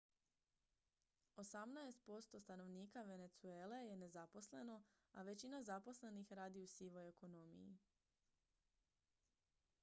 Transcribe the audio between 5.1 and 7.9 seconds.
a većina zaposlenih radi u sivoj ekonomiji